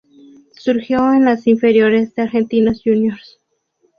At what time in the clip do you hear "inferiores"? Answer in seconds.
1.45-2.15